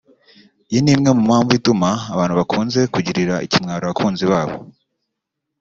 [0.69, 4.55] iyi nimwe mu mpamvu ituma abantu bakunze kugirira ikimwaro abakunzi babo